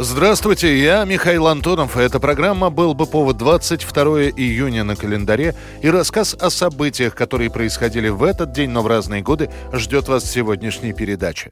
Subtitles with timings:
[0.00, 1.96] Здравствуйте, я Михаил Антонов.
[1.96, 5.56] Эта программа «Был бы повод» 22 июня на календаре.
[5.82, 10.22] И рассказ о событиях, которые происходили в этот день, но в разные годы, ждет вас
[10.22, 11.50] в сегодняшней передаче.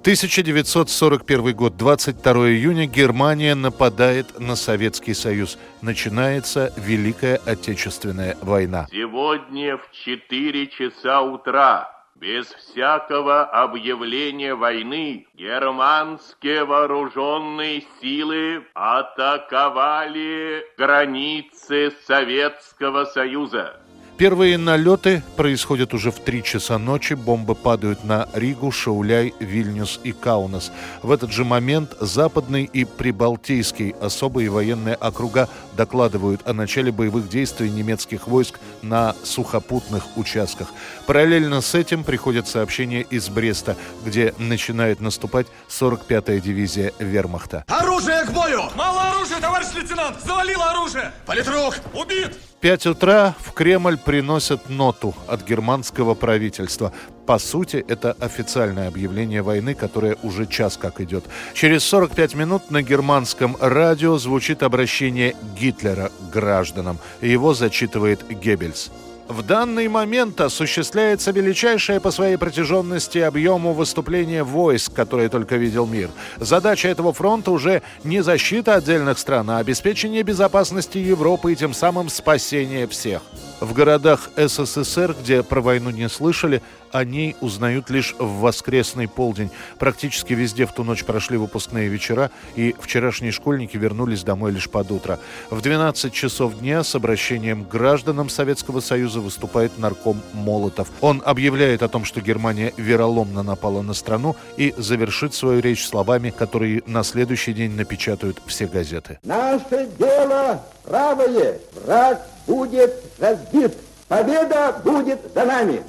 [0.00, 5.58] 1941 год, 22 июня, Германия нападает на Советский Союз.
[5.82, 8.86] Начинается Великая Отечественная война.
[8.90, 23.04] Сегодня в 4 часа утра, без всякого объявления войны, германские вооруженные силы атаковали границы Советского
[23.04, 23.85] Союза.
[24.18, 27.12] Первые налеты происходят уже в 3 часа ночи.
[27.12, 30.72] Бомбы падают на Ригу, Шауляй, Вильнюс и Каунас.
[31.02, 37.68] В этот же момент Западный и Прибалтийский особые военные округа докладывают о начале боевых действий
[37.68, 40.68] немецких войск на сухопутных участках.
[41.06, 47.64] Параллельно с этим приходят сообщения из Бреста, где начинает наступать 45-я дивизия вермахта.
[47.68, 48.62] Оружие к бою!
[48.76, 50.16] Мало оружия, товарищ лейтенант!
[50.24, 51.12] Завалило оружие!
[51.26, 51.74] Политрук!
[51.92, 52.32] Убит!
[52.60, 56.92] 5 утра в Кремль приносят ноту от германского правительства.
[57.26, 61.24] По сути, это официальное объявление войны, которое уже час как идет.
[61.54, 66.98] Через 45 минут на германском радио звучит обращение Гитлера к гражданам.
[67.20, 68.90] Его зачитывает Геббельс.
[69.28, 75.84] В данный момент осуществляется величайшее по своей протяженности и объему выступление войск, которые только видел
[75.86, 76.10] мир.
[76.36, 82.08] Задача этого фронта уже не защита отдельных стран, а обеспечение безопасности Европы и тем самым
[82.08, 83.22] спасение всех.
[83.58, 89.50] В городах СССР, где про войну не слышали, о ней узнают лишь в воскресный полдень.
[89.78, 94.90] Практически везде в ту ночь прошли выпускные вечера, и вчерашние школьники вернулись домой лишь под
[94.90, 95.18] утро.
[95.50, 100.88] В 12 часов дня с обращением к гражданам Советского Союза выступает нарком Молотов.
[101.00, 106.30] Он объявляет о том, что Германия вероломно напала на страну и завершит свою речь словами,
[106.30, 109.18] которые на следующий день напечатают все газеты.
[109.22, 111.58] Наше дело правое.
[111.84, 113.74] Враг будет разбит.
[114.08, 115.82] Победа будет за нами.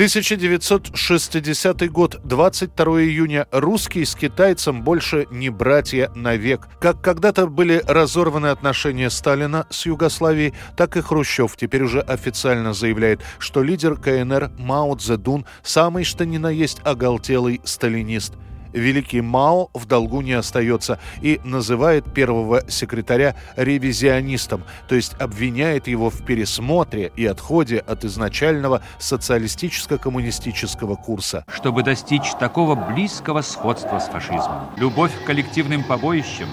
[0.00, 3.46] 1960 год, 22 июня.
[3.50, 6.68] Русские с китайцем больше не братья навек.
[6.80, 13.20] Как когда-то были разорваны отношения Сталина с Югославией, так и Хрущев теперь уже официально заявляет,
[13.38, 18.32] что лидер КНР Мао Цзэдун самый что ни на есть оголтелый сталинист–
[18.72, 26.10] великий Мао в долгу не остается и называет первого секретаря ревизионистом, то есть обвиняет его
[26.10, 31.44] в пересмотре и отходе от изначального социалистическо-коммунистического курса.
[31.52, 34.70] чтобы достичь такого близкого сходства с фашизмом.
[34.76, 36.48] Любовь к коллективным побоищам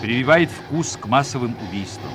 [0.00, 2.12] прививает вкус к массовым убийствам.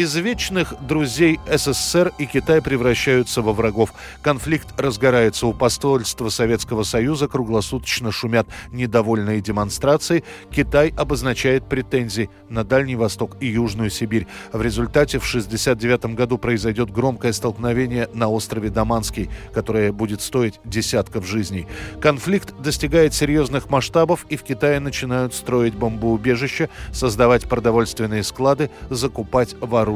[0.00, 3.92] Из вечных друзей СССР и Китай превращаются во врагов.
[4.22, 10.24] Конфликт разгорается у посольства Советского Союза, круглосуточно шумят недовольные демонстрации.
[10.50, 14.26] Китай обозначает претензии на Дальний Восток и Южную Сибирь.
[14.54, 21.26] В результате в 1969 году произойдет громкое столкновение на острове Даманский, которое будет стоить десятков
[21.26, 21.66] жизней.
[22.00, 29.89] Конфликт достигает серьезных масштабов, и в Китае начинают строить бомбоубежища, создавать продовольственные склады, закупать вооружение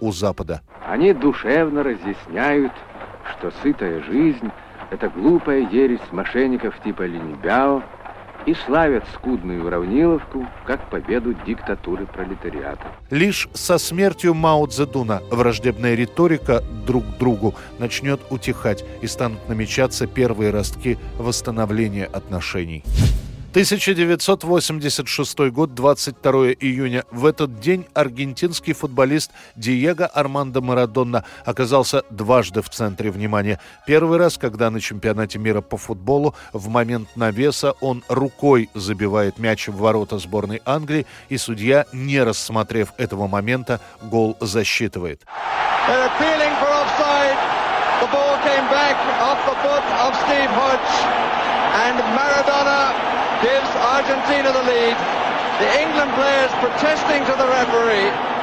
[0.00, 0.62] у Запада.
[0.86, 2.72] Они душевно разъясняют,
[3.32, 4.50] что сытая жизнь–
[4.90, 7.82] это глупая ересь мошенников типа Линьбяо
[8.46, 12.86] и славят скудную уравниловку как победу диктатуры пролетариата.
[13.10, 20.06] Лишь со смертью Мао Цзэдуна враждебная риторика друг к другу начнет утихать и станут намечаться
[20.06, 22.84] первые ростки восстановления отношений.
[23.56, 27.04] 1986 год, 22 июня.
[27.10, 33.58] В этот день аргентинский футболист Диего Армандо Марадонна оказался дважды в центре внимания.
[33.86, 39.68] Первый раз, когда на чемпионате мира по футболу в момент навеса он рукой забивает мяч
[39.68, 45.22] в ворота сборной Англии, и судья, не рассмотрев этого момента, гол засчитывает.
[51.78, 54.96] And Maradona gives Argentina the lead.
[55.60, 58.35] The England players protesting to the referee.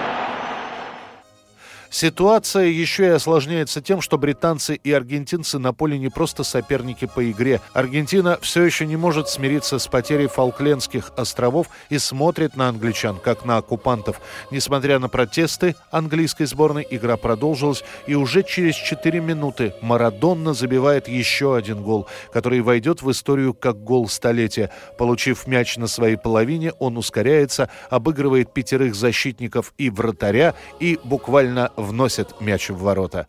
[1.94, 7.30] Ситуация еще и осложняется тем, что британцы и аргентинцы на поле не просто соперники по
[7.30, 7.62] игре.
[7.72, 13.46] Аргентина все еще не может смириться с потерей Фолклендских островов и смотрит на англичан, как
[13.46, 14.22] на оккупантов.
[14.50, 21.56] Несмотря на протесты английской сборной, игра продолжилась, и уже через 4 минуты Марадонна забивает еще
[21.56, 24.72] один гол, который войдет в историю как гол столетия.
[24.98, 32.40] Получив мяч на своей половине, он ускоряется, обыгрывает пятерых защитников и вратаря и буквально вносит
[32.42, 33.28] мяч в ворота.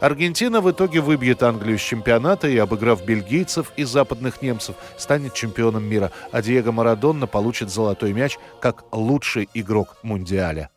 [0.00, 5.84] Аргентина в итоге выбьет Англию с чемпионата и, обыграв бельгийцев и западных немцев, станет чемпионом
[5.84, 10.70] мира, а Диего Марадонна получит золотой мяч как лучший игрок Мундиаля.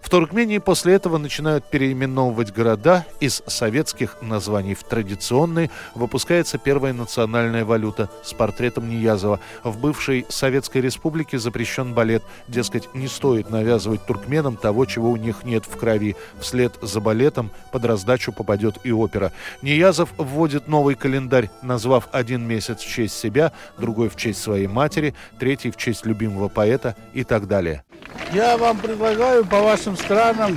[0.01, 5.71] В Туркмении после этого начинают переименовывать города из советских названий в традиционные.
[5.95, 9.41] Выпускается первая национальная валюта с портретом Ниязова.
[9.65, 12.23] В бывшей Советской Республике запрещен балет.
[12.47, 16.17] Дескать, не стоит навязывать туркменам того, чего у них нет в крови.
[16.41, 19.33] Вслед за балетом под раздачу попадет и опера.
[19.63, 25.15] Ниязов вводит новый календарь, назвав один месяц в честь себя, другой в честь своей матери,
[25.39, 27.85] третий в честь любимого поэта и так далее.
[28.33, 30.57] Я вам предлагаю по вашим странам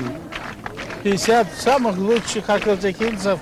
[1.04, 3.40] 50 самых лучших акватекинцев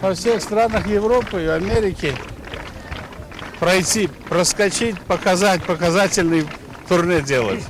[0.00, 2.14] во всех странах Европы и Америки
[3.60, 6.44] пройти, проскочить, показать, показательный
[6.88, 7.62] турне делать.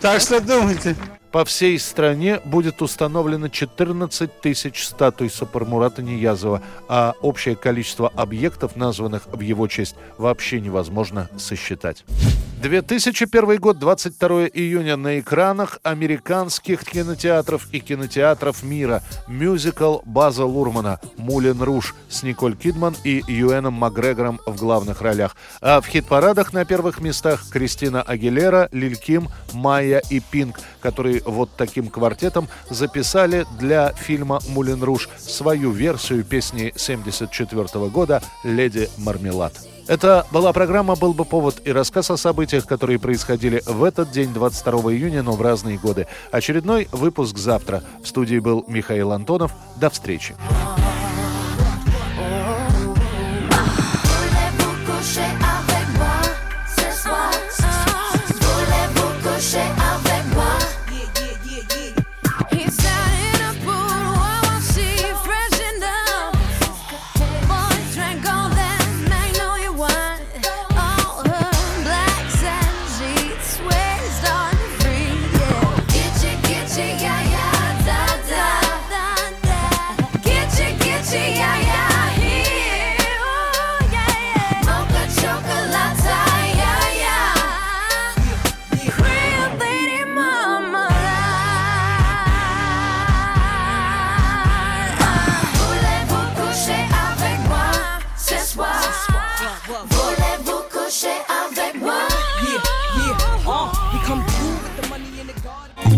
[0.00, 0.94] Так что думайте.
[1.32, 9.26] По всей стране будет установлено 14 тысяч статуй Сапармурата Ниязова, а общее количество объектов, названных
[9.26, 12.04] в его честь, вообще невозможно сосчитать.
[12.58, 21.62] 2001 год, 22 июня на экранах американских кинотеатров и кинотеатров мира мюзикл База Лурмана «Мулен
[21.62, 25.36] Руш» с Николь Кидман и Юэном Макгрегором в главных ролях.
[25.60, 31.50] А в хит-парадах на первых местах Кристина Агилера, Лиль Ким, Майя и Пинк, которые вот
[31.56, 39.77] таким квартетом записали для фильма «Мулен Руш» свою версию песни 1974 года «Леди Мармелад».
[39.88, 44.34] Это была программа «Был бы повод» и рассказ о событиях, которые происходили в этот день,
[44.34, 46.06] 22 июня, но в разные годы.
[46.30, 47.82] Очередной выпуск завтра.
[48.02, 49.52] В студии был Михаил Антонов.
[49.76, 50.36] До встречи.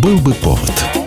[0.01, 1.00] Был бы повод.